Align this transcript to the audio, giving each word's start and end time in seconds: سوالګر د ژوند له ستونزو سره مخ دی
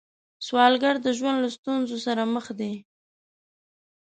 سوالګر 0.45 0.95
د 1.01 1.07
ژوند 1.17 1.37
له 1.43 1.49
ستونزو 1.57 1.97
سره 2.05 2.23
مخ 2.33 2.45
دی 2.59 2.73